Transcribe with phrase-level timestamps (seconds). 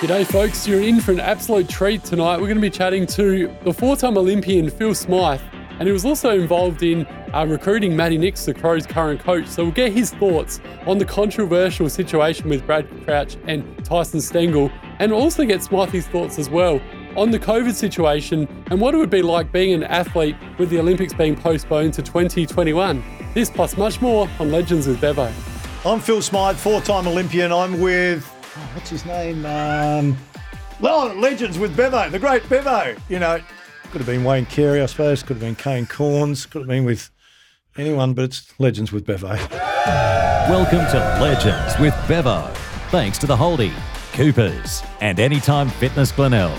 [0.00, 0.66] G'day, folks.
[0.66, 2.38] You're in for an absolute treat tonight.
[2.38, 5.40] We're going to be chatting to the four time Olympian Phil Smyth,
[5.78, 9.46] and he was also involved in uh, recruiting Matty Nicks, the Crows' current coach.
[9.46, 14.70] So we'll get his thoughts on the controversial situation with Brad Crouch and Tyson Stengel,
[14.98, 16.80] and also get Smythy's thoughts as well
[17.16, 20.78] on the COVID situation and what it would be like being an athlete with the
[20.80, 23.02] Olympics being postponed to 2021.
[23.32, 25.32] This plus much more on Legends with Bevo.
[25.86, 27.52] I'm Phil Smyth, four-time Olympian.
[27.52, 28.33] I'm with
[28.74, 29.46] what's his name?
[29.46, 30.16] Um,
[30.80, 32.96] well, Legends with Bevo, the great Bevo.
[33.08, 33.40] You know,
[33.90, 35.22] could have been Wayne Carey, I suppose.
[35.22, 36.48] Could have been Kane Cornes.
[36.50, 37.10] Could have been with
[37.76, 39.28] anyone, but it's Legends with Bevo.
[40.48, 42.50] Welcome to Legends with Bevo.
[42.90, 43.72] Thanks to the Holdy,
[44.12, 46.58] Coopers, and Anytime Fitness Glenelg.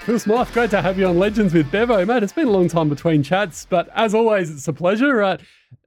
[0.00, 2.22] Phil Smyth, great to have you on Legends with Bevo, mate.
[2.22, 5.22] It's been a long time between chats, but as always, it's a pleasure.
[5.22, 5.38] Uh,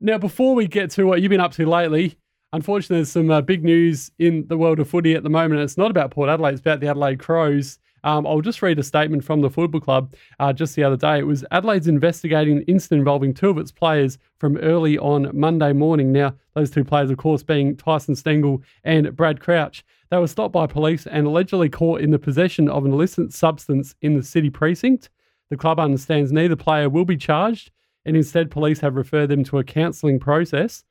[0.02, 2.18] now, before we get to what you've been up to lately,
[2.54, 5.62] unfortunately, there's some uh, big news in the world of footy at the moment.
[5.62, 7.80] It's not about Port Adelaide, it's about the Adelaide Crows.
[8.04, 11.20] Um, I'll just read a statement from the Football Club uh, just the other day.
[11.20, 15.74] It was Adelaide's investigating an incident involving two of its players from early on Monday
[15.74, 16.12] morning.
[16.12, 19.84] Now, those two players, of course, being Tyson Stengel and Brad Crouch.
[20.10, 23.94] They were stopped by police and allegedly caught in the possession of an illicit substance
[24.02, 25.10] in the city precinct.
[25.50, 27.72] The club understands neither player will be charged,
[28.06, 30.86] and instead, police have referred them to a counselling process.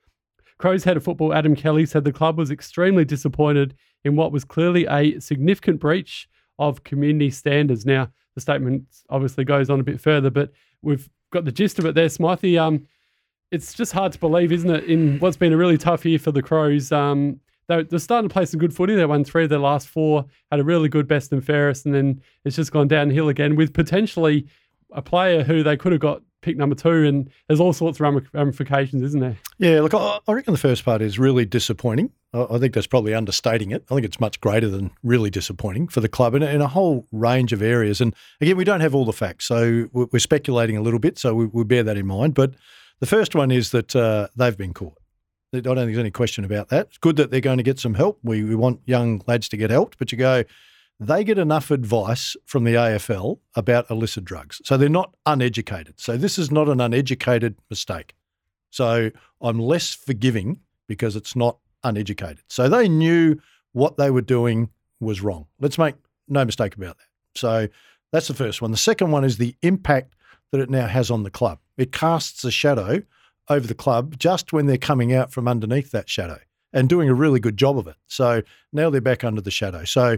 [0.59, 4.45] Crows head of football Adam Kelly said the club was extremely disappointed in what was
[4.45, 7.85] clearly a significant breach of community standards.
[7.85, 11.87] Now, the statement obviously goes on a bit further, but we've got the gist of
[11.87, 12.59] it there, Smythy.
[12.61, 12.87] Um,
[13.51, 16.33] it's just hard to believe, isn't it, in what's been a really tough year for
[16.33, 16.91] the Crows.
[16.93, 18.95] Um, they're, they're starting to play some good footy.
[18.95, 21.95] They won three of their last four, had a really good best and fairest, and
[21.95, 24.47] then it's just gone downhill again with potentially
[24.93, 28.25] a player who they could have got pick number two, and there's all sorts of
[28.33, 29.37] ramifications, isn't there?
[29.59, 32.13] Yeah, look, I, reckon the first part is really disappointing.
[32.33, 33.85] I, think that's probably understating it.
[33.91, 37.07] I think it's much greater than really disappointing for the club in, in a whole
[37.11, 38.01] range of areas.
[38.01, 41.35] And again, we don't have all the facts, so we're speculating a little bit, so
[41.35, 42.35] we, we bear that in mind.
[42.35, 42.55] But
[43.01, 44.97] the first one is that uh, they've been caught.
[45.53, 46.87] I don't think there's any question about that.
[46.89, 48.21] It's good that they're going to get some help.
[48.23, 50.45] We, we want young lads to get helped, but you go,
[50.99, 54.63] they get enough advice from the AFL about illicit drugs.
[54.65, 56.01] So they're not uneducated.
[56.01, 58.15] So this is not an uneducated mistake.
[58.71, 62.45] So I'm less forgiving because it's not uneducated.
[62.49, 63.37] So they knew
[63.73, 64.71] what they were doing
[65.01, 65.47] was wrong.
[65.61, 65.97] Let's make
[66.29, 67.39] no mistake about that.
[67.39, 67.69] So
[68.11, 68.71] that's the first one.
[68.71, 70.15] The second one is the impact
[70.51, 71.59] that it now has on the club.
[71.77, 73.03] It casts a shadow
[73.49, 76.39] over the club just when they're coming out from underneath that shadow
[76.73, 77.97] and doing a really good job of it.
[78.07, 78.43] So
[78.73, 79.85] now they're back under the shadow.
[79.85, 80.17] So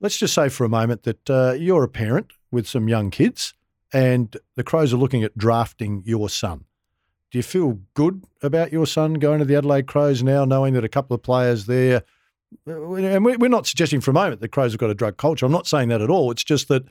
[0.00, 3.54] let's just say for a moment that uh, you're a parent with some young kids
[3.92, 6.64] and the Crows are looking at drafting your son.
[7.30, 10.84] Do you feel good about your son going to the Adelaide Crows now, knowing that
[10.84, 12.02] a couple of players there,
[12.66, 15.44] and we're not suggesting for a moment that Crows have got a drug culture.
[15.44, 16.30] I'm not saying that at all.
[16.30, 16.84] It's just that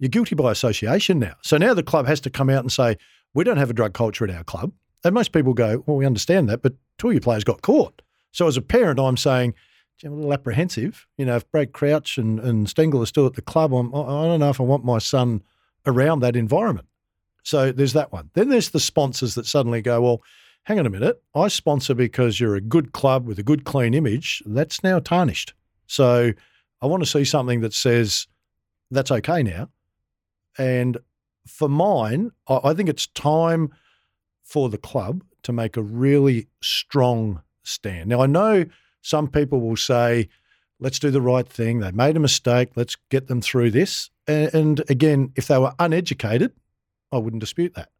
[0.00, 1.34] you're guilty by association now.
[1.42, 2.96] So now the club has to come out and say,
[3.34, 4.72] we don't have a drug culture in our club.
[5.04, 8.02] And most people go, well, we understand that, but two of your players got caught.
[8.32, 9.54] So as a parent, I'm saying,
[10.02, 11.06] I'm a little apprehensive.
[11.16, 14.24] You know, if Brad Crouch and, and Stengel are still at the club, I'm, I
[14.26, 15.42] don't know if I want my son
[15.86, 16.88] around that environment.
[17.42, 18.30] So there's that one.
[18.34, 20.22] Then there's the sponsors that suddenly go, well,
[20.64, 21.22] hang on a minute.
[21.34, 24.42] I sponsor because you're a good club with a good, clean image.
[24.46, 25.52] That's now tarnished.
[25.86, 26.32] So
[26.80, 28.26] I want to see something that says
[28.90, 29.68] that's okay now.
[30.56, 30.98] And
[31.46, 33.72] for mine, I think it's time
[34.42, 38.08] for the club to make a really strong stand.
[38.08, 38.64] Now, I know
[39.04, 40.30] some people will say,
[40.80, 41.80] let's do the right thing.
[41.80, 42.70] They made a mistake.
[42.74, 44.08] Let's get them through this.
[44.26, 46.52] And, and again, if they were uneducated,
[47.12, 47.90] I wouldn't dispute that.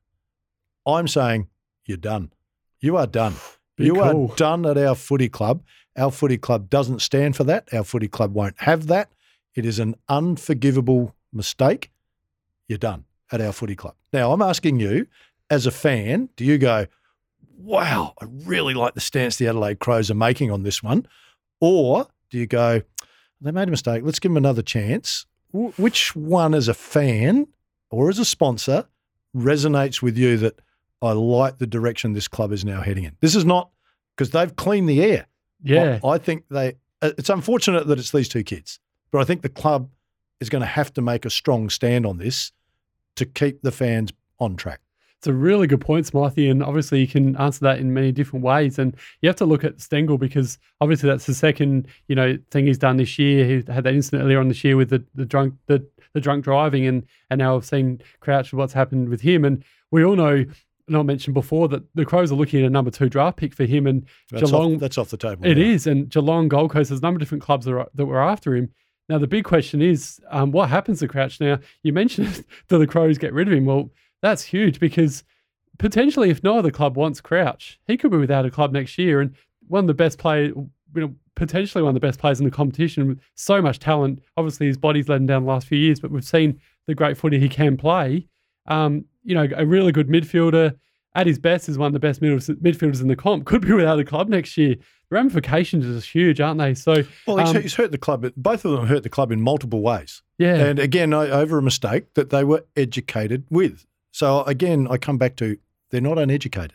[0.87, 1.49] I'm saying
[1.85, 2.33] you're done.
[2.81, 3.35] You are done.
[3.77, 4.31] Be you cool.
[4.33, 5.63] are done at our footy club.
[5.95, 7.69] Our footy club doesn't stand for that.
[7.75, 9.13] Our footy club won't have that.
[9.55, 11.91] It is an unforgivable mistake.
[12.67, 13.95] You're done at our footy club.
[14.13, 15.07] Now, I'm asking you,
[15.51, 16.87] as a fan, do you go,
[17.59, 21.07] wow, I really like the stance the Adelaide Crows are making on this one?
[21.61, 22.83] Or do you go,
[23.41, 25.27] they made a mistake, let's give them another chance?
[25.55, 27.47] which one, as a fan
[27.91, 28.89] or as a sponsor,
[29.37, 30.59] resonates with you that
[31.01, 33.17] I like the direction this club is now heading in?
[33.21, 33.71] This is not
[34.17, 35.27] because they've cleaned the air.
[35.63, 36.01] Yeah.
[36.03, 38.81] I, I think they, uh, it's unfortunate that it's these two kids,
[39.13, 39.91] but I think the club
[40.41, 42.53] is going to have to make a strong stand on this
[43.17, 44.81] to keep the fans on track.
[45.25, 48.45] It's a really good point, Smythy, and obviously you can answer that in many different
[48.45, 48.79] ways.
[48.79, 52.67] And you have to look at Stengel because obviously that's the second, you know, thing
[52.67, 53.47] he's done this year.
[53.47, 55.83] He had that incident earlier on this year with the, the drunk the,
[56.13, 59.47] the drunk driving, and and now I've seen Crouch what's happened with him.
[59.47, 60.45] And we all know,
[60.89, 63.55] and I mentioned before that the Crows are looking at a number two draft pick
[63.55, 64.75] for him, and that's Geelong.
[64.75, 65.47] Off, that's off the table.
[65.47, 68.05] It is, and Geelong, Gold Coast, there's a number of different clubs that, are, that
[68.05, 68.75] were after him.
[69.09, 71.61] Now, the big question is um, what happens to Crouch now?
[71.83, 73.65] You mentioned do the Crows get rid of him?
[73.65, 73.91] Well,
[74.25, 75.23] that's huge because
[75.79, 79.21] potentially, if no other club wants Crouch, he could be without a club next year.
[79.21, 79.35] And
[79.69, 82.51] one of the best players, you know, potentially one of the best players in the
[82.51, 84.23] competition with so much talent.
[84.39, 87.19] Obviously, his body's let him down the last few years, but we've seen the great
[87.19, 88.27] footy he can play.
[88.67, 90.75] Um, you know, a really good midfielder
[91.15, 93.45] at his best is one of the best midfielders in the comp.
[93.45, 94.77] Could be without a club next year.
[95.11, 96.73] The ramifications are huge, aren't they?
[96.73, 98.27] So, well, he's, um, he's hurt the club.
[98.39, 100.23] Both of them hurt the club in multiple ways.
[100.39, 103.85] Yeah, and again, over a mistake that they were educated with.
[104.15, 105.59] So again, I come back to
[105.91, 106.75] they're not uneducated.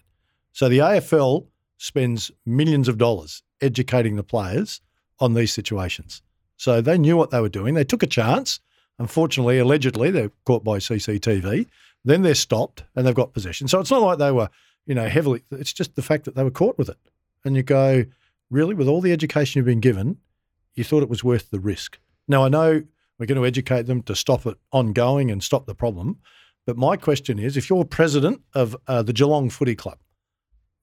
[0.51, 1.47] So the AFL
[1.77, 4.81] spends millions of dollars educating the players
[5.21, 6.21] on these situations.
[6.57, 7.75] So they knew what they were doing.
[7.75, 8.59] They took a chance.
[8.97, 11.65] Unfortunately, allegedly, they're caught by CCTV.
[12.03, 13.69] Then they're stopped and they've got possession.
[13.69, 14.49] So it's not like they were,
[14.85, 15.41] you know, heavily.
[15.49, 16.97] It's just the fact that they were caught with it.
[17.45, 18.03] And you go,
[18.49, 20.17] really, with all the education you've been given,
[20.73, 21.99] you thought it was worth the risk.
[22.27, 22.83] Now, I know
[23.17, 26.17] we're going to educate them to stop it ongoing and stop the problem.
[26.65, 29.97] But my question is if you're president of uh, the Geelong Footy Club,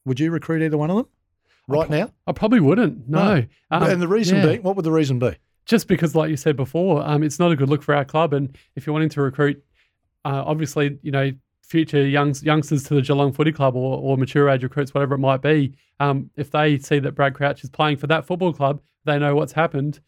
[0.04, 1.06] would you recruit either one of them
[1.68, 2.12] right I now?
[2.26, 3.40] I probably wouldn't, no.
[3.40, 3.46] no.
[3.70, 4.46] Um, and the reason yeah.
[4.46, 5.36] being, what would the reason be?
[5.64, 8.32] Just because, like you said before, um, it's not a good look for our club.
[8.32, 9.62] And if you're wanting to recruit,
[10.24, 11.32] uh, obviously, you know,
[11.62, 15.18] future young, youngsters to the Geelong Footy Club or, or mature age recruits, whatever it
[15.18, 18.80] might be, um, if they see that Brad Crouch is playing for that football club,
[19.04, 20.00] they know what's happened.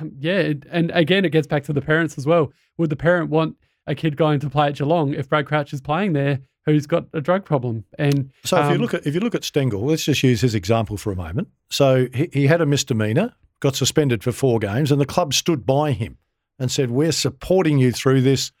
[0.00, 2.52] Um, yeah, and again, it gets back to the parents as well.
[2.78, 3.56] Would the parent want
[3.86, 7.06] a kid going to play at Geelong if Brad Crouch is playing there who's got
[7.12, 7.84] a drug problem?
[7.98, 10.40] And so, if um, you look at if you look at Stengel, let's just use
[10.40, 11.48] his example for a moment.
[11.70, 15.66] So he, he had a misdemeanor, got suspended for four games, and the club stood
[15.66, 16.18] by him
[16.58, 18.52] and said, "We're supporting you through this."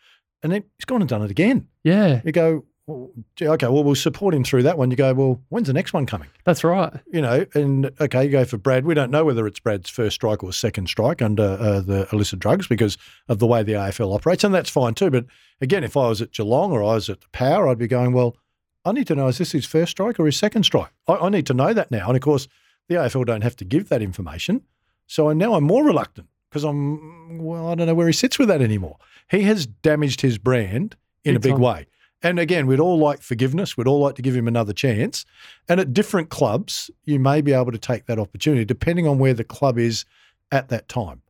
[0.42, 1.68] And then he's gone and done it again.
[1.84, 2.20] Yeah.
[2.22, 3.10] You go, well,
[3.40, 4.90] okay, well, we'll support him through that one.
[4.90, 6.28] You go, well, when's the next one coming?
[6.44, 6.92] That's right.
[7.10, 8.84] You know, and okay, you go for Brad.
[8.84, 12.40] We don't know whether it's Brad's first strike or second strike under uh, the illicit
[12.40, 12.98] drugs because
[13.28, 15.10] of the way the AFL operates, and that's fine too.
[15.10, 15.24] But
[15.62, 18.12] again, if I was at Geelong or I was at the Power, I'd be going,
[18.12, 18.36] well,
[18.84, 20.92] I need to know is this his first strike or his second strike?
[21.08, 22.08] I, I need to know that now.
[22.08, 22.48] And of course,
[22.88, 24.62] the AFL don't have to give that information.
[25.06, 28.48] So now I'm more reluctant because I'm, well, I don't know where he sits with
[28.48, 28.98] that anymore.
[29.30, 31.60] He has damaged his brand in big a big time.
[31.60, 31.86] way.
[32.24, 33.76] And again, we'd all like forgiveness.
[33.76, 35.26] We'd all like to give him another chance.
[35.68, 39.34] And at different clubs, you may be able to take that opportunity depending on where
[39.34, 40.06] the club is
[40.50, 41.20] at that time.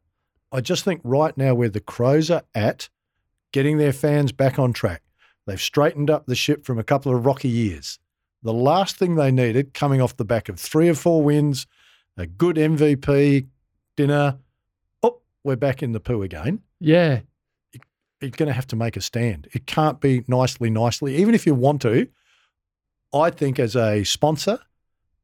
[0.53, 2.89] I just think right now where the Crows are at,
[3.51, 5.03] getting their fans back on track,
[5.47, 7.99] they've straightened up the ship from a couple of rocky years.
[8.45, 11.67] The last thing they needed, coming off the back of three or four wins,
[12.17, 13.49] a good MVP
[13.97, 14.39] dinner,
[15.03, 16.61] oh, we're back in the poo again.
[16.79, 17.23] Yeah
[18.25, 19.49] you're going to have to make a stand.
[19.53, 21.17] It can't be nicely, nicely.
[21.17, 22.09] Even if you want to,
[23.13, 24.59] I think as a sponsor,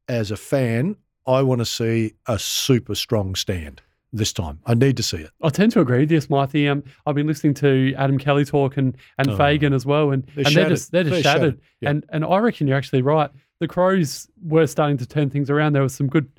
[0.07, 0.95] as a fan,
[1.27, 3.81] I want to see a super strong stand
[4.13, 4.59] this time.
[4.65, 5.31] I need to see it.
[5.41, 6.67] I tend to agree with you, Smithy.
[6.67, 10.23] Um, I've been listening to Adam Kelly talk and, and oh, Fagan as well, and
[10.35, 11.41] they're, and they're just they're just they're shattered.
[11.41, 11.61] shattered.
[11.79, 11.89] Yeah.
[11.89, 13.29] And and I reckon you're actually right.
[13.59, 15.73] The Crows were starting to turn things around.
[15.73, 16.29] There was some good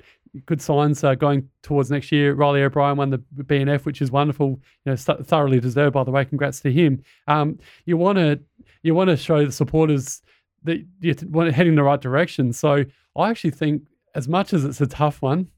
[0.45, 2.33] good signs uh, going towards next year.
[2.33, 4.59] Reilly O'Brien won the BNF, which is wonderful.
[4.85, 6.25] You know, st- thoroughly deserved, by the way.
[6.25, 7.03] Congrats to him.
[7.27, 8.39] Um, you want to
[8.81, 10.21] you want to show the supporters
[10.63, 12.53] that you're heading in the right direction.
[12.53, 12.83] So
[13.15, 13.83] I actually think,
[14.15, 15.49] as much as it's a tough one,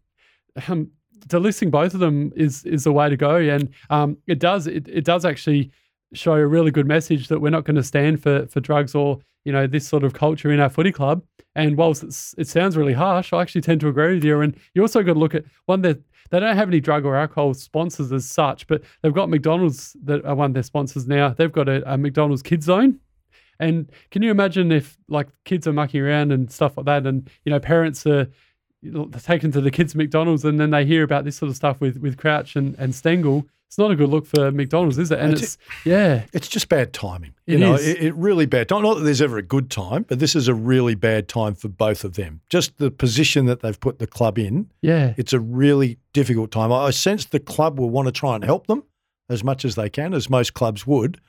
[0.67, 0.89] um,
[1.27, 4.87] delisting both of them is is the way to go, and um, it does it,
[4.87, 5.71] it does actually
[6.13, 9.19] show a really good message that we're not going to stand for for drugs or
[9.45, 11.23] you know this sort of culture in our footy club.
[11.57, 14.41] And whilst it sounds really harsh, I actually tend to agree with you.
[14.41, 15.99] And you also got to look at one that
[16.29, 20.25] they don't have any drug or alcohol sponsors as such, but they've got McDonald's that
[20.25, 21.29] are one of their sponsors now.
[21.29, 22.99] They've got a, a McDonald's Kids Zone.
[23.59, 27.29] And can you imagine if like kids are mucking around and stuff like that, and
[27.45, 28.27] you know parents are
[29.23, 31.97] taken to the kids' McDonald's, and then they hear about this sort of stuff with
[31.97, 35.19] with Crouch and and Stengel, it's not a good look for McDonald's, is it?
[35.19, 37.33] And it's, it's yeah, it's just bad timing.
[37.45, 37.85] You know, is.
[37.85, 38.69] It, it, really bad.
[38.69, 41.55] Not, not that there's ever a good time, but this is a really bad time
[41.55, 42.39] for both of them.
[42.49, 44.71] Just the position that they've put the club in.
[44.81, 46.71] Yeah, it's a really difficult time.
[46.71, 48.83] I, I sense the club will want to try and help them
[49.29, 51.19] as much as they can, as most clubs would.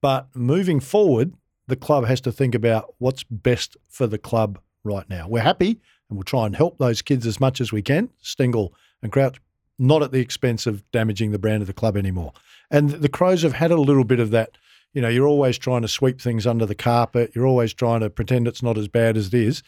[0.00, 1.34] But moving forward,
[1.66, 5.28] the club has to think about what's best for the club right now.
[5.28, 5.78] We're happy
[6.12, 8.10] and we'll try and help those kids as much as we can.
[8.20, 9.40] Stengel and Crouch
[9.78, 12.34] not at the expense of damaging the brand of the club anymore.
[12.70, 14.58] And the Crows have had a little bit of that.
[14.92, 17.32] You know, you're always trying to sweep things under the carpet.
[17.34, 19.62] You're always trying to pretend it's not as bad as it is.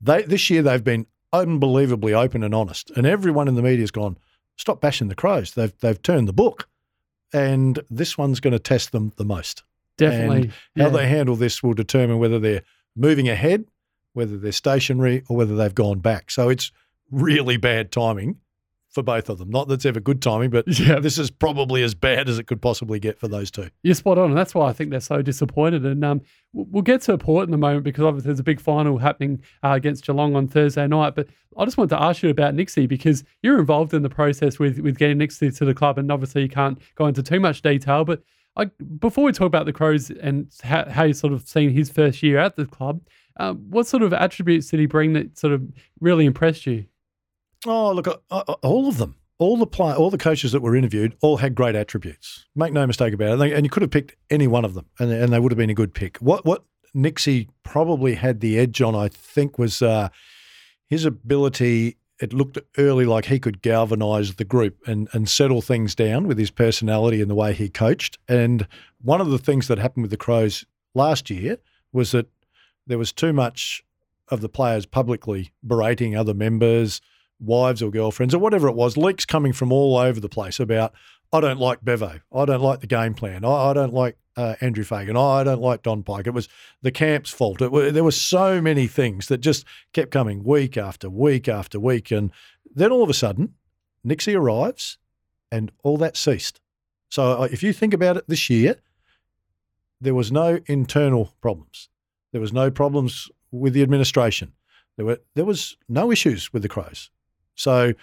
[0.00, 3.90] They this year they've been unbelievably open and honest, and everyone in the media has
[3.90, 4.16] gone,
[4.56, 6.68] "Stop bashing the Crows." They've they've turned the book,
[7.32, 9.64] and this one's going to test them the most.
[9.96, 10.84] Definitely, and yeah.
[10.84, 12.62] how they handle this will determine whether they're
[12.94, 13.64] moving ahead,
[14.12, 16.30] whether they're stationary, or whether they've gone back.
[16.30, 16.72] So it's
[17.10, 18.36] really bad timing
[18.90, 19.50] for both of them.
[19.50, 20.98] Not that it's ever good timing, but Yeah.
[20.98, 23.68] this is probably as bad as it could possibly get for those two.
[23.82, 25.84] You're spot on, and that's why I think they're so disappointed.
[25.84, 26.22] And um,
[26.54, 29.72] we'll get to Port in a moment because obviously there's a big final happening uh,
[29.72, 31.14] against Geelong on Thursday night.
[31.14, 34.58] But I just wanted to ask you about Nixie because you're involved in the process
[34.58, 37.60] with with getting Nixie to the club, and obviously you can't go into too much
[37.62, 38.04] detail.
[38.06, 38.22] But
[38.56, 38.64] I,
[38.98, 42.22] before we talk about the Crows and how, how you sort of seen his first
[42.22, 43.02] year at the club,
[43.38, 45.62] um, what sort of attributes did he bring that sort of
[46.00, 46.86] really impressed you?
[47.66, 50.76] Oh, look, uh, uh, all of them, all the play, all the coaches that were
[50.76, 52.46] interviewed, all had great attributes.
[52.54, 53.32] Make no mistake about it.
[53.32, 55.52] And, they, and you could have picked any one of them, and, and they would
[55.52, 56.18] have been a good pick.
[56.18, 56.64] What what
[56.94, 60.08] Nixie probably had the edge on, I think, was uh,
[60.88, 61.96] his ability.
[62.20, 66.38] It looked early like he could galvanise the group and and settle things down with
[66.38, 68.18] his personality and the way he coached.
[68.28, 68.66] And
[69.00, 70.64] one of the things that happened with the Crows
[70.94, 71.58] last year
[71.92, 72.26] was that
[72.88, 73.84] there was too much
[74.28, 77.00] of the players publicly berating other members
[77.40, 80.92] wives or girlfriends or whatever it was, leaks coming from all over the place about,
[81.32, 82.20] I don't like Bevo.
[82.34, 83.44] I don't like the game plan.
[83.44, 85.16] I, I don't like uh, Andrew Fagan.
[85.16, 86.26] I don't like Don Pyke.
[86.26, 86.48] It was
[86.82, 87.60] the camp's fault.
[87.60, 92.10] It, there were so many things that just kept coming week after week after week.
[92.10, 92.30] And
[92.74, 93.54] then all of a sudden,
[94.04, 94.98] Nixie arrives
[95.50, 96.60] and all that ceased.
[97.10, 98.76] So uh, if you think about it this year,
[100.00, 101.88] there was no internal problems.
[102.32, 104.52] There was no problems with the administration.
[104.96, 107.10] There were there was no issues with the Crows.
[107.54, 107.94] So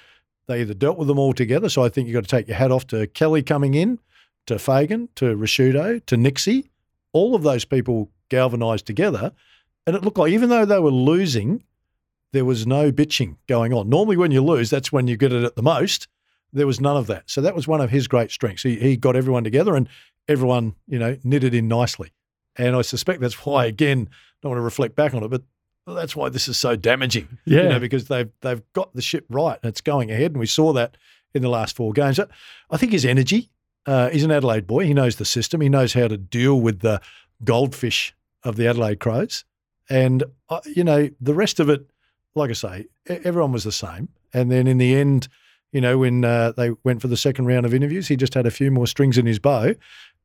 [0.47, 1.69] they either dealt with them all together.
[1.69, 3.99] So I think you've got to take your hat off to Kelly coming in,
[4.45, 6.69] to Fagan, to Rashudo, to Nixie.
[7.13, 9.31] All of those people galvanised together.
[9.87, 11.63] And it looked like even though they were losing,
[12.31, 13.89] there was no bitching going on.
[13.89, 16.07] Normally, when you lose, that's when you get it at the most.
[16.51, 17.29] There was none of that.
[17.29, 18.63] So that was one of his great strengths.
[18.63, 19.87] He, he got everyone together and
[20.27, 22.11] everyone, you know, knitted in nicely.
[22.57, 25.43] And I suspect that's why, again, I don't want to reflect back on it, but
[25.87, 27.37] that's why this is so damaging.
[27.45, 27.63] Yeah.
[27.63, 30.31] You know, because they've they've got the ship right and it's going ahead.
[30.31, 30.97] And we saw that
[31.33, 32.19] in the last four games.
[32.19, 33.49] I- think his energy,
[33.85, 34.85] uh, he's an Adelaide boy.
[34.85, 35.61] He knows the system.
[35.61, 37.01] He knows how to deal with the
[37.43, 39.43] goldfish of the Adelaide Crows.
[39.89, 41.85] And, uh, you know, the rest of it,
[42.33, 44.09] like I say, everyone was the same.
[44.33, 45.27] And then in the end,
[45.71, 48.45] you know, when uh, they went for the second round of interviews, he just had
[48.45, 49.75] a few more strings in his bow,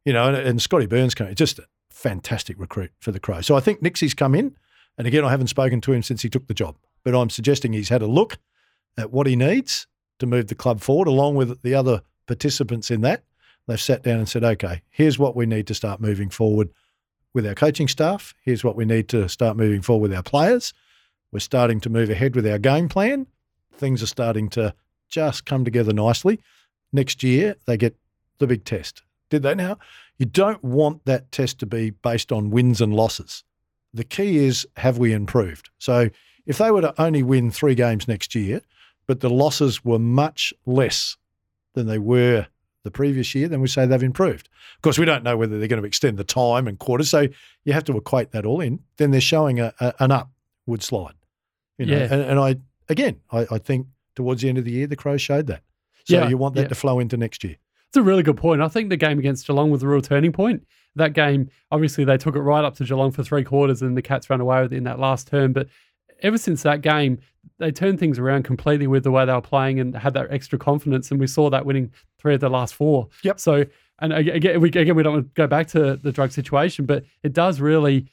[0.04, 1.60] you know, and, and Scotty Burns came, just
[2.00, 3.46] fantastic recruit for the Crows.
[3.46, 4.56] So I think Nixie's come in.
[4.96, 7.72] And again, I haven't spoken to him since he took the job, but I'm suggesting
[7.72, 8.38] he's had a look
[8.98, 9.86] at what he needs
[10.18, 13.22] to move the club forward, along with the other participants in that.
[13.66, 16.70] They've sat down and said, okay, here's what we need to start moving forward
[17.32, 18.34] with our coaching staff.
[18.42, 20.72] Here's what we need to start moving forward with our players.
[21.32, 23.26] We're starting to move ahead with our game plan.
[23.74, 24.74] Things are starting to
[25.08, 26.40] just come together nicely.
[26.92, 27.96] Next year, they get
[28.38, 29.02] the big test.
[29.28, 29.78] Did they now?
[30.20, 33.42] You don't want that test to be based on wins and losses.
[33.94, 35.70] The key is have we improved?
[35.78, 36.10] So
[36.44, 38.60] if they were to only win three games next year,
[39.06, 41.16] but the losses were much less
[41.72, 42.46] than they were
[42.82, 44.50] the previous year, then we say they've improved.
[44.76, 47.26] Of course, we don't know whether they're going to extend the time and quarters, so
[47.64, 48.80] you have to equate that all in.
[48.98, 51.14] Then they're showing a, a, an upward slide.
[51.78, 52.08] You know, Yeah.
[52.10, 52.56] and, and I
[52.90, 55.62] again, I, I think towards the end of the year, the Crows showed that.
[56.04, 56.68] So Yeah, you want that yeah.
[56.68, 57.56] to flow into next year.
[57.90, 58.62] It's a really good point.
[58.62, 60.64] I think the game against Geelong was a real turning point.
[60.94, 64.02] That game, obviously, they took it right up to Geelong for three quarters, and the
[64.02, 65.52] Cats ran away with it in that last term.
[65.52, 65.66] But
[66.22, 67.18] ever since that game,
[67.58, 70.56] they turned things around completely with the way they were playing and had that extra
[70.56, 71.10] confidence.
[71.10, 73.08] And we saw that winning three of the last four.
[73.24, 73.40] Yep.
[73.40, 73.64] So,
[74.00, 77.04] and again, we, again, we don't want to go back to the drug situation, but
[77.24, 78.06] it does really.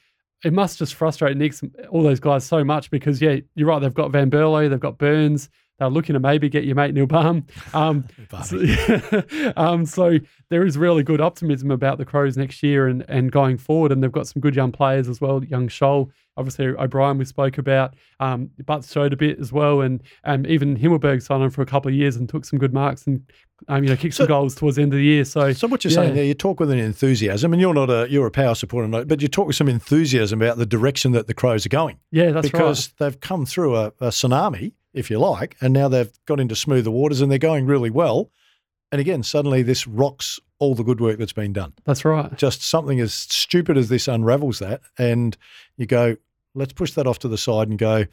[0.44, 3.80] It must just frustrate Nick's all those guys so much because yeah, you're right.
[3.80, 5.50] They've got Van Berlo, they've got Burns.
[5.80, 7.46] They're looking to maybe get your mate Neil Balme.
[7.74, 8.06] Um,
[8.44, 10.18] so, um, so
[10.50, 13.92] there is really good optimism about the Crows next year and, and going forward.
[13.92, 15.44] And they've got some good young players as well.
[15.44, 19.82] Young Sholl, obviously O'Brien we spoke about, um, Butts showed a bit as well.
[19.82, 22.74] And um, even Himmelberg signed on for a couple of years and took some good
[22.74, 23.22] marks and
[23.70, 25.26] um, you know kicked some goals towards the end of the year.
[25.26, 25.96] So, So what you're yeah.
[25.96, 29.06] saying there, you talk with an enthusiasm, and you're not a you're a power supporter,
[29.06, 32.32] but you talk with some enthusiasm about the direction that the Crows are going yeah,
[32.32, 32.94] that's because right.
[33.00, 36.92] they've come through a, a tsunami, if you like, and now they've got into smoother
[36.92, 38.32] waters and they're going really well.
[38.92, 41.74] And again, suddenly this rocks all the good work that's been done.
[41.84, 42.36] That's right.
[42.38, 45.38] Just something as stupid as this unravels that, and
[45.78, 46.18] you go,
[46.56, 48.06] let's push that off to the side and go.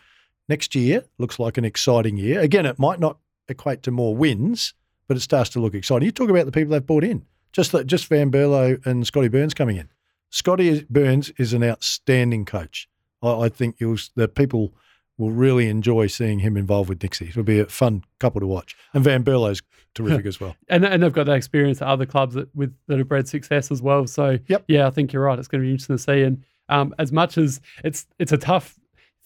[0.49, 2.41] Next year looks like an exciting year.
[2.41, 4.75] Again, it might not equate to more wins,
[5.09, 6.05] but it starts to look exciting.
[6.05, 9.29] You talk about the people they've brought in, just that, just Van Berlo and Scotty
[9.29, 9.89] Burns coming in.
[10.31, 12.89] Scotty Burns is an outstanding coach.
[13.23, 14.75] I, I think you'll the people
[15.19, 17.29] will really enjoy seeing him involved with Nixie.
[17.29, 19.63] It'll be a fun couple to watch, and Van Berlo's
[19.95, 20.57] terrific as well.
[20.69, 23.71] And, and they've got that experience at other clubs that with that have bred success
[23.71, 24.07] as well.
[24.07, 24.65] So Yep.
[24.69, 25.39] yeah, I think you're right.
[25.39, 26.23] It's going to be interesting to see.
[26.23, 28.79] And um, as much as it's it's a tough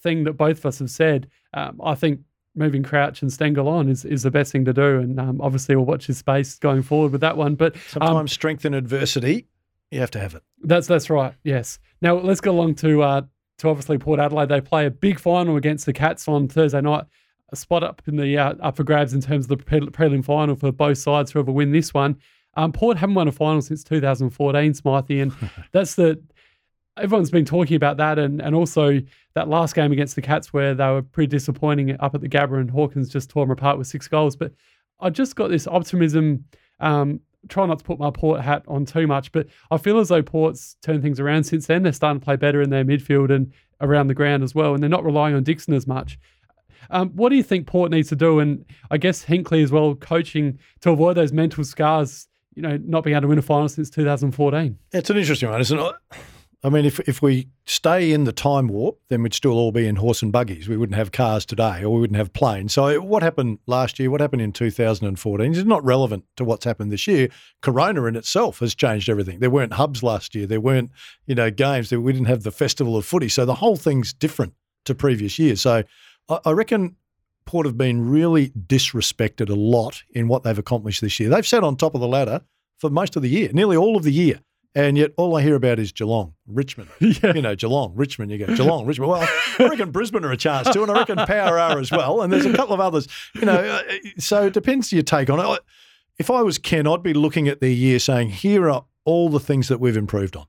[0.03, 2.21] thing that both of us have said, um, I think
[2.55, 4.99] moving Crouch and Stengel on is, is the best thing to do.
[4.99, 7.55] And um, obviously, we'll watch his space going forward with that one.
[7.55, 9.47] But um, sometimes strength in adversity,
[9.91, 10.43] you have to have it.
[10.63, 11.33] That's that's right.
[11.45, 11.79] Yes.
[12.03, 13.23] Now let's go along to uh,
[13.59, 14.49] to obviously Port Adelaide.
[14.49, 17.05] They play a big final against the Cats on Thursday night.
[17.51, 20.55] A spot up in the uh, up for grabs in terms of the prelim final
[20.55, 21.31] for both sides.
[21.33, 22.19] Whoever win this one.
[22.55, 25.33] Um, Port haven't won a final since 2014, Smithy, and
[25.73, 26.23] that's the
[26.99, 29.01] everyone's been talking about that, and and also
[29.35, 32.61] that last game against the Cats where they were pretty disappointing up at the Gabba,
[32.61, 34.37] and Hawkins just tore them apart with six goals.
[34.37, 34.53] But
[35.01, 36.45] I just got this optimism.
[36.81, 40.09] Um, try not to put my Port hat on too much, but I feel as
[40.09, 41.83] though Port's turned things around since then.
[41.83, 44.83] They're starting to play better in their midfield and around the ground as well, and
[44.83, 46.19] they're not relying on Dixon as much.
[46.91, 48.41] Um, what do you think Port needs to do?
[48.41, 53.05] And I guess Hinkley as well, coaching to avoid those mental scars, you know, not
[53.05, 54.79] being able to win a final since 2014.
[54.93, 55.95] It's an interesting one, isn't it?
[56.65, 59.87] I mean, if if we stay in the time warp, then we'd still all be
[59.87, 60.69] in horse and buggies.
[60.69, 62.73] We wouldn't have cars today, or we wouldn't have planes.
[62.73, 64.11] So, what happened last year?
[64.11, 67.29] What happened in 2014 is not relevant to what's happened this year.
[67.63, 69.39] Corona in itself has changed everything.
[69.39, 70.47] There weren't hubs last year.
[70.47, 70.91] There weren't,
[71.27, 71.93] you know, games.
[71.93, 73.29] We didn't have the festival of footy.
[73.29, 74.55] So the whole thing's different
[74.87, 75.61] to previous years.
[75.61, 75.85] So,
[76.29, 76.97] I, I reckon
[77.47, 81.31] Port have been really disrespected a lot in what they've accomplished this year.
[81.31, 82.41] They've sat on top of the ladder
[82.79, 84.41] for most of the year, nearly all of the year.
[84.79, 86.89] And yet, all I hear about is Geelong, Richmond.
[87.01, 87.35] Yeah.
[87.35, 88.31] You know, Geelong, Richmond.
[88.31, 89.11] You go Geelong, Richmond.
[89.11, 92.23] Well, I reckon Brisbane are a chance too, and I reckon Power are as well.
[92.23, 93.09] And there's a couple of others.
[93.35, 93.83] You know, uh,
[94.19, 95.63] so it depends your take on it.
[96.19, 99.41] If I was Ken, I'd be looking at their year, saying, "Here are all the
[99.41, 100.47] things that we've improved on,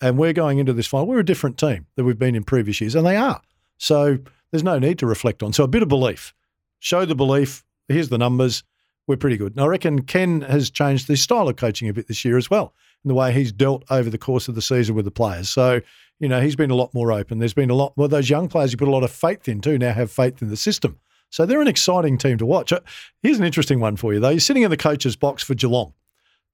[0.00, 1.08] and we're going into this final.
[1.08, 3.40] We're a different team than we've been in previous years, and they are.
[3.78, 4.18] So
[4.52, 5.52] there's no need to reflect on.
[5.52, 6.32] So a bit of belief,
[6.78, 7.64] show the belief.
[7.88, 8.62] Here's the numbers.
[9.08, 9.56] We're pretty good.
[9.56, 12.48] And I reckon Ken has changed his style of coaching a bit this year as
[12.48, 15.48] well in the way he's dealt over the course of the season with the players.
[15.48, 15.80] So,
[16.20, 17.38] you know, he's been a lot more open.
[17.38, 19.60] There's been a lot, well, those young players you put a lot of faith in
[19.60, 20.98] too now have faith in the system.
[21.30, 22.72] So they're an exciting team to watch.
[22.72, 22.80] Uh,
[23.22, 24.28] here's an interesting one for you, though.
[24.28, 25.94] You're sitting in the coach's box for Geelong.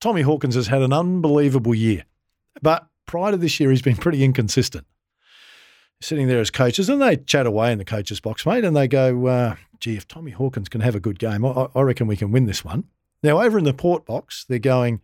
[0.00, 2.04] Tommy Hawkins has had an unbelievable year,
[2.62, 4.87] but prior to this year, he's been pretty inconsistent.
[6.00, 8.87] Sitting there as coaches, and they chat away in the coach's box, mate, and they
[8.87, 12.16] go, uh, gee, if Tommy Hawkins can have a good game, I, I reckon we
[12.16, 12.84] can win this one.
[13.24, 15.00] Now, over in the port box, they're going,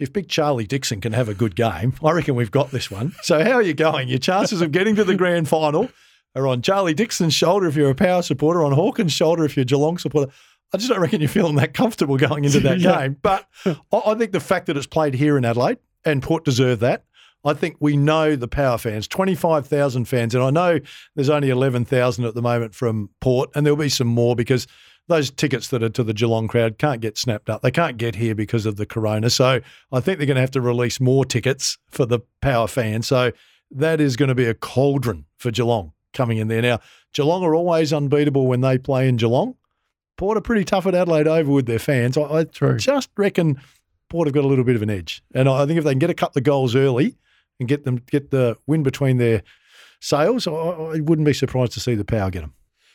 [0.00, 3.14] if Big Charlie Dixon can have a good game, I reckon we've got this one.
[3.22, 4.08] So how are you going?
[4.08, 5.88] Your chances of getting to the grand final
[6.34, 9.62] are on Charlie Dixon's shoulder if you're a power supporter, on Hawkins' shoulder if you're
[9.62, 10.32] a Geelong supporter.
[10.72, 13.02] I just don't reckon you're feeling that comfortable going into that Yeah.
[13.02, 13.16] game.
[13.22, 16.80] But I I think the fact that it's played here in Adelaide and Port deserve
[16.80, 17.04] that.
[17.46, 20.80] I think we know the power fans, 25,000 fans, and I know
[21.14, 24.66] there's only 11,000 at the moment from Port, and there'll be some more because
[25.06, 27.62] those tickets that are to the Geelong crowd can't get snapped up.
[27.62, 29.30] They can't get here because of the corona.
[29.30, 29.60] So
[29.92, 33.06] I think they're going to have to release more tickets for the power fans.
[33.06, 33.32] So
[33.70, 36.62] that is going to be a cauldron for Geelong coming in there.
[36.62, 36.80] Now,
[37.12, 39.56] Geelong are always unbeatable when they play in Geelong.
[40.16, 42.16] Port are pretty tough at Adelaide over with their fans.
[42.16, 42.44] I, I
[42.76, 43.60] just reckon
[44.08, 45.22] Port have got a little bit of an edge.
[45.34, 47.16] And I think if they can get a couple of goals early
[47.58, 49.42] and get them get the win between their
[50.00, 52.54] sails, I, I wouldn't be surprised to see the power get them.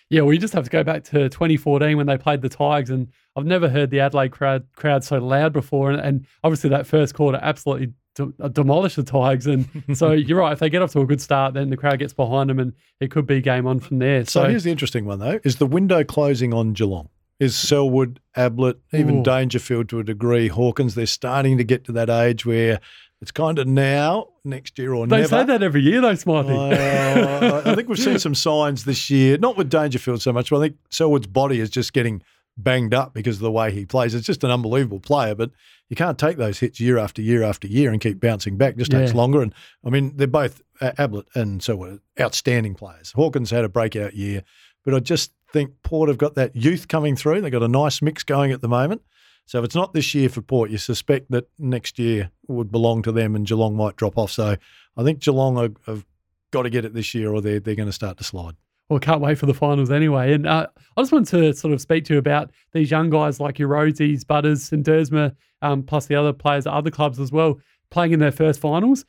[0.10, 3.10] Yeah, we just have to go back to 2014 when they played the Tigers, and
[3.36, 5.92] I've never heard the Adelaide crowd crowd so loud before.
[5.92, 9.46] And, and obviously, that first quarter absolutely de- demolished the Tigers.
[9.46, 9.68] And
[9.98, 10.52] so you're right.
[10.52, 12.74] If they get off to a good start, then the crowd gets behind them, and
[13.00, 14.26] it could be game on from there.
[14.26, 17.10] So, So, here's the interesting one though: is the window closing on Geelong?
[17.40, 19.24] Is Selwood, Ablett, even Ooh.
[19.24, 20.96] Dangerfield to a degree, Hawkins?
[20.96, 22.82] They're starting to get to that age where
[23.22, 25.28] it's kind of now, next year or they never.
[25.28, 26.50] say that every year, though, Smarty.
[26.54, 30.58] Uh, I think we've seen some signs this year, not with Dangerfield so much, but
[30.58, 32.22] I think Selwood's body is just getting
[32.58, 34.14] banged up because of the way he plays.
[34.14, 35.52] It's just an unbelievable player, but
[35.90, 38.74] you can't take those hits year after year after year and keep bouncing back.
[38.74, 39.18] It just takes Yeah.
[39.18, 39.42] longer.
[39.42, 39.54] And
[39.86, 43.12] I mean, they're both uh, Ablett and Selwood outstanding players.
[43.14, 44.44] Hawkins had a breakout year,
[44.84, 47.42] but I just think Port have got that youth coming through.
[47.42, 49.02] They've got a nice mix going at the moment.
[49.50, 53.02] So if it's not this year for Port, you suspect that next year would belong
[53.02, 54.30] to them and Geelong might drop off.
[54.30, 54.56] So
[54.96, 56.06] I think Geelong have, have
[56.52, 58.54] got to get it this year or they're, they're going to start to slide.
[58.90, 60.34] Well, can't wait for the finals anyway.
[60.34, 63.40] And uh, I just want to sort of speak to you about these young guys
[63.40, 67.32] like your Rozees, Butters, and Duursma, um, plus the other players at other clubs as
[67.32, 67.60] well,
[67.90, 69.04] playing in their first finals.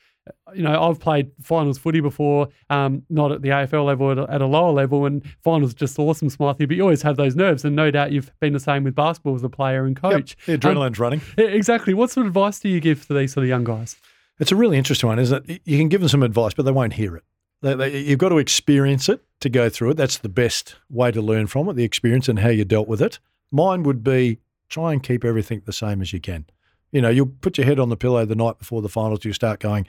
[0.54, 4.30] You know, I've played finals footy before, um, not at the AFL level, at a,
[4.30, 6.66] at a lower level, and finals just awesome, Smithy.
[6.66, 9.34] But you always have those nerves, and no doubt you've been the same with basketball
[9.36, 10.36] as a player and coach.
[10.46, 11.20] Yep, the Um, adrenaline's running.
[11.36, 11.94] exactly.
[11.94, 13.96] What sort of advice do you give to these sort of young guys?
[14.38, 15.60] It's a really interesting one, isn't it?
[15.64, 17.24] You can give them some advice, but they won't hear it.
[17.62, 19.96] They, they, you've got to experience it to go through it.
[19.98, 23.02] That's the best way to learn from it, the experience and how you dealt with
[23.02, 23.18] it.
[23.52, 24.38] Mine would be
[24.70, 26.46] try and keep everything the same as you can.
[26.90, 29.24] You know, you'll put your head on the pillow the night before the finals.
[29.24, 29.86] You start going,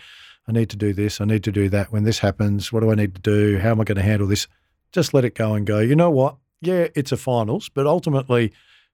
[0.47, 1.21] I need to do this.
[1.21, 1.91] I need to do that.
[1.91, 3.59] When this happens, what do I need to do?
[3.59, 4.47] How am I going to handle this?
[4.91, 5.79] Just let it go and go.
[5.79, 6.35] You know what?
[6.61, 8.53] yeah, it's a finals, but ultimately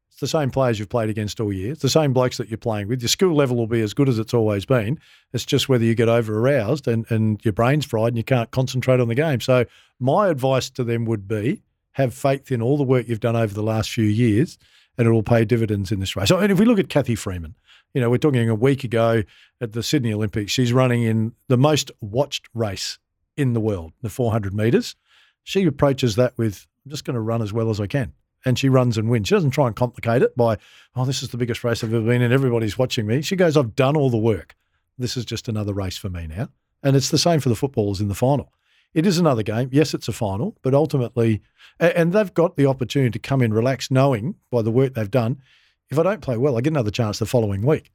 [0.10, 1.73] it's the same players you've played against all year.
[1.73, 3.01] It's the same blokes that you're playing with.
[3.01, 4.99] Your skill level will be as good as it's always been.
[5.33, 8.49] It's just whether you get over aroused and, and your brain's fried and you can't
[8.51, 9.41] concentrate on the game.
[9.41, 9.65] So
[9.99, 11.62] my advice to them would be
[11.93, 14.57] have faith in all the work you've done over the last few years
[14.97, 16.29] and it will pay dividends in this race.
[16.29, 17.55] So, and if we look at Cathy Freeman,
[17.93, 19.23] you know, we're talking a week ago
[19.62, 22.99] at the Sydney Olympics, she's running in the most watched race
[23.36, 24.95] in the world, the 400 metres.
[25.43, 28.13] She approaches that with, I'm just going to run as well as I can.
[28.45, 29.27] And she runs and wins.
[29.27, 30.57] She doesn't try and complicate it by,
[30.95, 32.31] oh, this is the biggest race I've ever been in.
[32.31, 33.21] Everybody's watching me.
[33.21, 34.55] She goes, I've done all the work.
[34.97, 36.49] This is just another race for me now.
[36.83, 38.51] And it's the same for the footballers in the final.
[38.93, 39.69] It is another game.
[39.71, 41.41] Yes, it's a final, but ultimately,
[41.80, 45.41] and they've got the opportunity to come in relaxed, knowing by the work they've done,
[45.89, 47.91] if I don't play well, I get another chance the following week.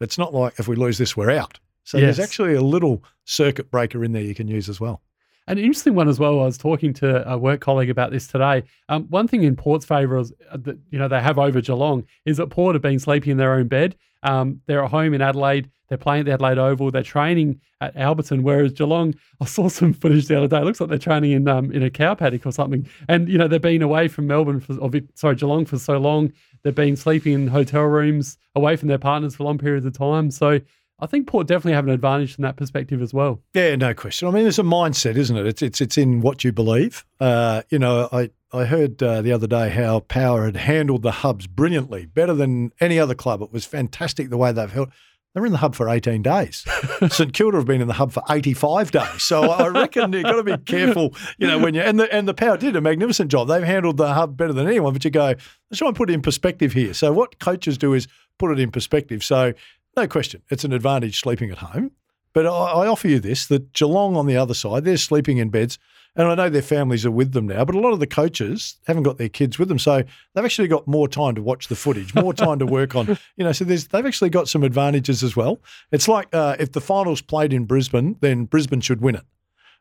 [0.00, 1.58] It's not like if we lose this, we're out.
[1.84, 2.16] So yes.
[2.16, 5.02] there's actually a little circuit breaker in there you can use as well.
[5.46, 6.40] An interesting one as well.
[6.40, 8.64] I was talking to a work colleague about this today.
[8.88, 12.06] Um, one thing in Port's favour is uh, that you know they have over Geelong
[12.24, 13.94] is that Port have been sleeping in their own bed.
[14.24, 15.70] Um, they're at home in Adelaide.
[15.88, 16.90] They're playing at the Adelaide Oval.
[16.90, 20.58] They're training at Alberton, whereas Geelong, I saw some footage the other day.
[20.58, 22.88] It looks like they're training in um, in a cow paddock or something.
[23.08, 26.32] And you know they've been away from Melbourne for, or sorry Geelong for so long.
[26.62, 30.30] They've been sleeping in hotel rooms, away from their partners for long periods of time.
[30.30, 30.60] So
[31.00, 33.42] I think Port definitely have an advantage from that perspective as well.
[33.52, 34.28] Yeah, no question.
[34.28, 35.46] I mean, it's a mindset, isn't it?
[35.46, 37.04] It's it's it's in what you believe.
[37.20, 41.10] Uh, you know, I I heard uh, the other day how Power had handled the
[41.10, 43.42] hubs brilliantly, better than any other club.
[43.42, 44.90] It was fantastic the way they've held.
[45.34, 46.64] They were in the hub for 18 days.
[47.08, 49.22] St Kilda have been in the hub for 85 days.
[49.24, 52.28] So I reckon you've got to be careful, you know, when you and the and
[52.28, 53.48] the power did a magnificent job.
[53.48, 54.92] They've handled the hub better than anyone.
[54.92, 56.94] But you go, let's try and put it in perspective here.
[56.94, 58.06] So what coaches do is
[58.38, 59.24] put it in perspective.
[59.24, 59.54] So
[59.96, 61.90] no question, it's an advantage sleeping at home.
[62.34, 65.48] But I, I offer you this: that Geelong on the other side, they're sleeping in
[65.48, 65.78] beds.
[66.16, 68.76] And I know their families are with them now, but a lot of the coaches
[68.86, 69.80] haven't got their kids with them.
[69.80, 73.18] So they've actually got more time to watch the footage, more time to work on,
[73.36, 75.60] you know, so there's, they've actually got some advantages as well.
[75.90, 79.24] It's like uh, if the finals played in Brisbane, then Brisbane should win it.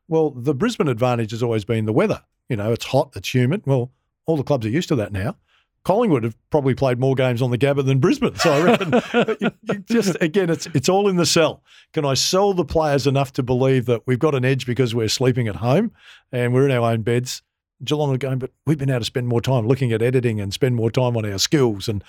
[0.08, 2.24] Well, the Brisbane advantage has always been the weather.
[2.50, 3.62] You know, it's hot, it's humid.
[3.68, 3.92] Well,
[4.26, 5.38] all the clubs are used to that now.
[5.84, 8.36] Collingwood have probably played more games on the Gabba than Brisbane.
[8.36, 11.62] So I reckon just again, it's it's all in the sell.
[11.92, 15.10] Can I sell the players enough to believe that we've got an edge because we're
[15.10, 15.92] sleeping at home
[16.32, 17.42] and we're in our own beds?
[17.84, 20.54] Geelong are going, but we've been able to spend more time looking at editing and
[20.54, 21.90] spend more time on our skills.
[21.90, 22.02] And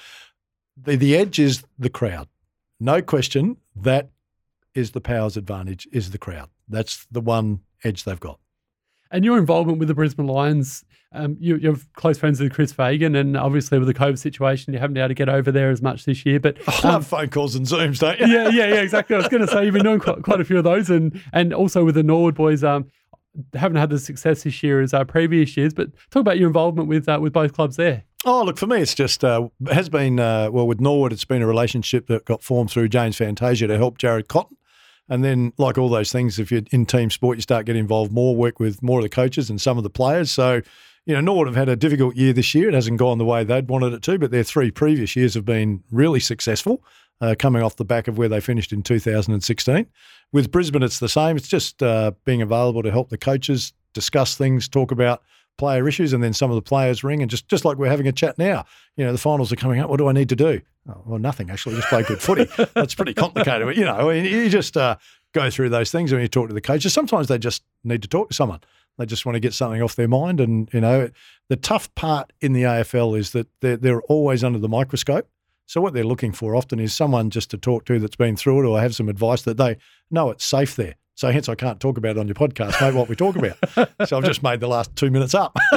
[0.77, 2.29] the the edge is the crowd,
[2.79, 3.57] no question.
[3.75, 4.11] That
[4.75, 5.89] is the powers advantage.
[5.91, 6.49] Is the crowd.
[6.69, 8.39] That's the one edge they've got.
[9.11, 13.15] And your involvement with the Brisbane Lions, um, you, are close friends with Chris Fagan,
[13.15, 15.81] and obviously with the COVID situation, you haven't been able to get over there as
[15.81, 16.41] much this year.
[16.41, 18.27] But I love um, phone calls and Zooms, don't you?
[18.27, 19.15] Yeah, yeah, yeah, exactly.
[19.15, 21.21] I was going to say you've been doing quite, quite, a few of those, and
[21.33, 22.91] and also with the Norwood boys, um,
[23.55, 25.73] haven't had the success this year as our previous years.
[25.73, 28.05] But talk about your involvement with uh, with both clubs there.
[28.27, 31.13] Oh, look, for me, it's just uh, has been uh, well with Norwood.
[31.13, 34.57] It's been a relationship that got formed through James Fantasia to help Jared Cotton.
[35.09, 38.11] And then, like all those things, if you're in team sport, you start getting involved
[38.11, 40.31] more, work with more of the coaches and some of the players.
[40.31, 40.63] So,
[41.07, 42.69] you know, Norwood have had a difficult year this year.
[42.69, 45.45] It hasn't gone the way they'd wanted it to, but their three previous years have
[45.45, 46.83] been really successful,
[47.21, 49.87] uh, coming off the back of where they finished in 2016.
[50.33, 51.37] With Brisbane, it's the same.
[51.37, 55.23] It's just uh, being available to help the coaches discuss things, talk about
[55.57, 58.09] player issues, and then some of the players ring, and just just like we're having
[58.09, 58.65] a chat now.
[58.97, 59.89] You know, the finals are coming up.
[59.89, 60.61] What do I need to do?
[60.89, 61.77] Oh, well, nothing actually.
[61.77, 62.47] Just play good footy.
[62.75, 63.67] That's pretty complicated.
[63.67, 64.97] But, you know, you just uh,
[65.33, 66.93] go through those things when you talk to the coaches.
[66.93, 68.61] Sometimes they just need to talk to someone.
[68.99, 70.41] They just want to get something off their mind.
[70.41, 71.11] And you know,
[71.49, 75.29] the tough part in the AFL is that they're, they're always under the microscope.
[75.67, 78.61] So what they're looking for often is someone just to talk to that's been through
[78.61, 79.79] it or have some advice that they
[80.11, 80.95] know it's safe there.
[81.17, 83.57] So hence I can't talk about it on your podcast, mate, what we talk about.
[84.09, 85.57] so I've just made the last two minutes up.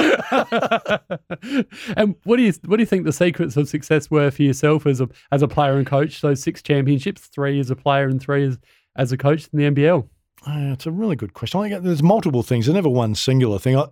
[1.96, 4.84] and what do you what do you think the secrets of success were for yourself
[4.84, 6.20] as a as a player and coach?
[6.20, 8.58] Those six championships, three as a player and three as
[8.96, 10.08] as a coach in the NBL.
[10.46, 11.60] Uh, it's a really good question.
[11.60, 12.66] I think there's multiple things.
[12.66, 13.76] There's never one singular thing.
[13.76, 13.86] I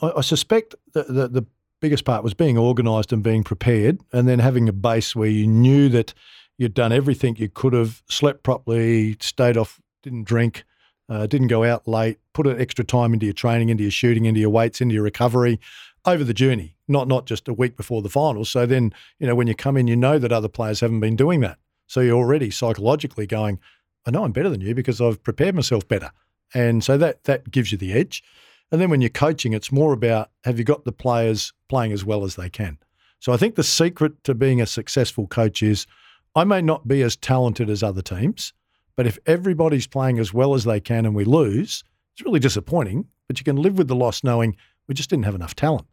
[0.00, 1.46] I, I suspect that the, the
[1.80, 5.46] biggest part was being organised and being prepared, and then having a base where you
[5.46, 6.14] knew that
[6.58, 10.64] you'd done everything you could have, slept properly, stayed off didn't drink,
[11.08, 14.24] uh, didn't go out late, put an extra time into your training, into your shooting,
[14.24, 15.60] into your weights, into your recovery
[16.04, 18.48] over the journey, not not just a week before the finals.
[18.48, 21.16] So then, you know, when you come in, you know that other players haven't been
[21.16, 21.58] doing that.
[21.88, 23.60] So you're already psychologically going,
[24.06, 26.10] I know I'm better than you because I've prepared myself better.
[26.54, 28.22] And so that that gives you the edge.
[28.70, 32.04] And then when you're coaching, it's more about have you got the players playing as
[32.04, 32.78] well as they can.
[33.18, 35.86] So I think the secret to being a successful coach is
[36.34, 38.52] I may not be as talented as other teams,
[38.94, 41.82] but if everybody's playing as well as they can and we lose,
[42.14, 43.06] it's really disappointing.
[43.26, 45.86] But you can live with the loss knowing we just didn't have enough talent.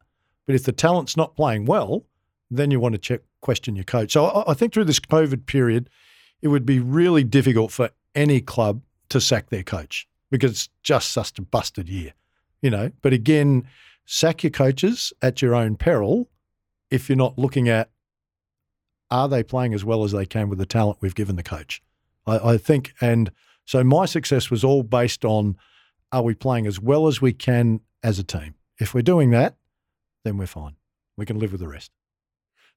[0.45, 2.05] But if the talent's not playing well,
[2.51, 4.11] then you want to check question your coach.
[4.11, 5.89] So I, I think through this COVID period,
[6.41, 11.11] it would be really difficult for any club to sack their coach because it's just
[11.11, 12.13] such a busted year,
[12.61, 12.91] you know.
[13.01, 13.67] But again,
[14.05, 16.29] sack your coaches at your own peril
[16.89, 17.89] if you're not looking at
[19.11, 21.81] are they playing as well as they can with the talent we've given the coach.
[22.25, 23.31] I, I think, and
[23.65, 25.55] so my success was all based on
[26.11, 28.55] are we playing as well as we can as a team.
[28.79, 29.55] If we're doing that,
[30.23, 30.75] then we're fine.
[31.15, 31.91] We can live with the rest.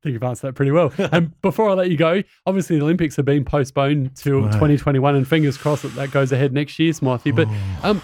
[0.07, 0.93] Think you've answered that pretty well.
[1.11, 4.53] and before I let you go, obviously the Olympics have been postponed till Right.
[4.53, 7.33] 2021, and fingers crossed that that goes ahead next year, Smithy.
[7.33, 7.49] But
[7.83, 8.01] um,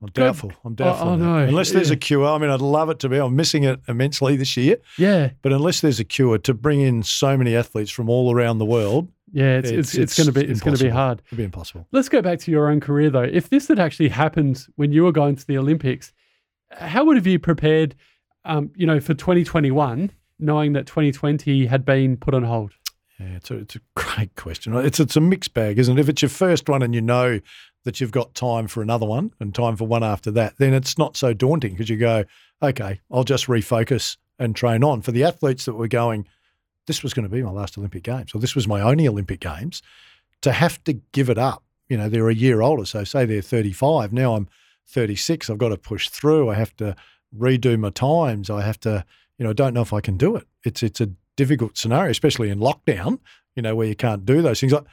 [0.00, 0.52] I'm doubtful.
[0.64, 1.08] I'm doubtful.
[1.08, 1.24] oh, that.
[1.24, 1.38] no.
[1.38, 1.94] Unless there's Yeah.
[1.94, 2.24] a cure.
[2.24, 3.16] I mean, I'd love it to be.
[3.16, 4.76] I'm missing it immensely this year.
[4.96, 8.58] yeah, But unless there's a cure to bring in so many athletes from all around
[8.58, 11.20] the world, yeah, it's it's, it's, going to be it's going to be hard.
[11.26, 11.88] It'd be impossible.
[11.90, 13.22] Let's go back to your own career though.
[13.22, 16.12] If this had actually happened when you were going to the Olympics,
[16.70, 17.96] how would have you prepared?
[18.44, 22.72] Um, you know, for 2021, knowing that 2020 had been put on hold.
[23.18, 24.74] Yeah, it's a, it's a great question.
[24.76, 26.00] It's it's a mixed bag, isn't it?
[26.00, 27.40] If it's your first one and you know
[27.84, 30.98] that you've got time for another one and time for one after that, then it's
[30.98, 32.24] not so daunting because you go,
[32.62, 35.02] okay, I'll just refocus and train on.
[35.02, 36.26] For the athletes that were going,
[36.86, 39.40] this was going to be my last Olympic Games, or this was my only Olympic
[39.40, 39.82] Games,
[40.42, 41.62] to have to give it up.
[41.88, 44.12] You know, they're a year older, so say they're 35.
[44.12, 44.48] Now I'm
[44.88, 45.48] 36.
[45.48, 46.50] I've got to push through.
[46.50, 46.96] I have to
[47.36, 48.50] redo my times.
[48.50, 49.04] I have to,
[49.38, 50.46] you know, I don't know if I can do it.
[50.64, 53.18] It's it's a difficult scenario, especially in lockdown.
[53.56, 54.72] You know, where you can't do those things.
[54.72, 54.84] Like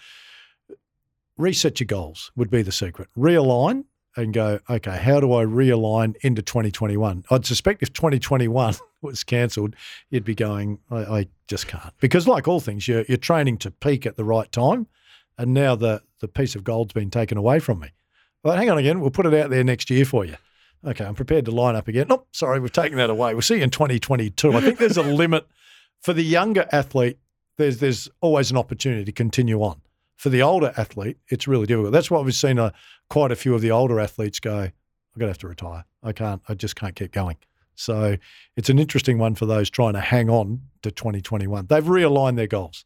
[1.37, 3.09] reset your goals would be the secret.
[3.17, 4.59] Realign and go.
[4.69, 7.23] Okay, how do I realign into 2021?
[7.31, 9.75] I'd suspect if 2021 was cancelled,
[10.09, 10.79] you'd be going.
[10.89, 14.23] I, I just can't because, like all things, you're you're training to peak at the
[14.23, 14.87] right time,
[15.37, 17.89] and now the the piece of gold's been taken away from me.
[18.43, 18.99] Well, hang on again.
[18.99, 20.35] We'll put it out there next year for you.
[20.85, 22.07] Okay, I'm prepared to line up again.
[22.09, 23.33] Nope, sorry, we've taken that away.
[23.33, 24.53] We'll see you in 2022.
[24.53, 25.47] I think there's a limit
[26.01, 27.19] for the younger athlete.
[27.57, 29.81] There's there's always an opportunity to continue on.
[30.17, 31.93] For the older athlete, it's really difficult.
[31.93, 32.73] That's why we've seen a,
[33.09, 34.55] quite a few of the older athletes go.
[34.55, 35.85] I'm going to have to retire.
[36.03, 36.41] I can't.
[36.47, 37.37] I just can't keep going.
[37.75, 38.17] So
[38.55, 41.67] it's an interesting one for those trying to hang on to 2021.
[41.67, 42.85] They've realigned their goals.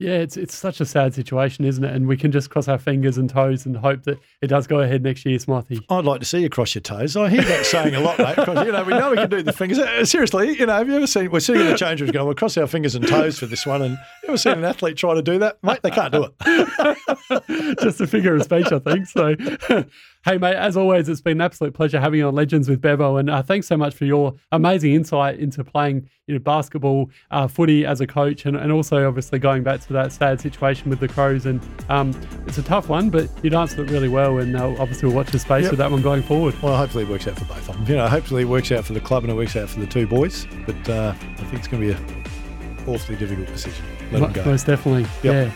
[0.00, 1.92] Yeah, it's it's such a sad situation, isn't it?
[1.92, 4.78] And we can just cross our fingers and toes and hope that it does go
[4.78, 5.84] ahead next year, Smithy.
[5.90, 7.16] I'd like to see you cross your toes.
[7.16, 8.36] I hear that saying a lot, mate.
[8.36, 9.80] Because, you know, we know we can do the fingers.
[9.80, 11.32] Uh, Seriously, you know, have you ever seen?
[11.32, 13.66] We're sitting in the change room going, "We'll cross our fingers and toes for this
[13.66, 15.80] one." And you ever seen an athlete try to do that, mate?
[15.82, 17.76] They can't do it.
[17.80, 19.06] just a figure of speech, I think.
[19.08, 19.34] So,
[20.24, 23.16] hey, mate, as always, it's been an absolute pleasure having you on Legends with Bevo.
[23.16, 27.46] And uh, thanks so much for your amazing insight into playing you know, basketball, uh,
[27.48, 31.00] footy as a coach, and, and also obviously going back to that sad situation with
[31.00, 31.46] the Crows.
[31.46, 34.38] And um, it's a tough one, but you'd answered it really well.
[34.38, 35.72] And uh, obviously, we'll watch the space Yep.
[35.72, 36.54] with that one going forward.
[36.62, 37.86] Well, hopefully it works out for both of them.
[37.86, 39.86] You know, hopefully it works out for the club and it works out for the
[39.86, 40.46] two boys.
[40.66, 43.84] But uh, I think it's going to be a awfully difficult decision.
[44.12, 44.44] Let them go.
[44.44, 45.02] Most definitely.
[45.22, 45.24] Yep.
[45.24, 45.50] Yeah.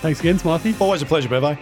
[0.00, 0.74] Thanks again, Smithy.
[0.80, 1.56] Always a pleasure, Bevo.